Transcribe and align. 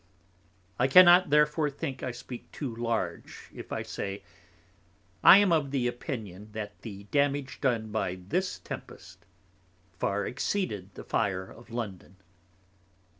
I 0.79 0.87
cannot 0.87 1.29
therefore 1.29 1.69
think 1.69 2.01
I 2.01 2.09
speak 2.09 2.51
too 2.51 2.75
large, 2.75 3.51
if 3.53 3.71
I 3.71 3.83
say, 3.83 4.23
I 5.23 5.37
am 5.37 5.51
of 5.53 5.69
the 5.69 5.85
Opinion, 5.87 6.49
that 6.53 6.81
the 6.81 7.03
Damage 7.11 7.61
done 7.61 7.91
by 7.91 8.15
this 8.15 8.57
Tempest 8.57 9.27
far 9.99 10.25
exceeded 10.25 10.95
the 10.95 11.03
Fire 11.03 11.51
of 11.51 11.69
London. 11.69 12.15